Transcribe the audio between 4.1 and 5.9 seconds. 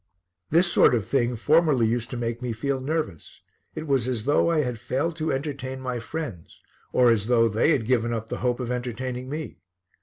though I had failed to entertain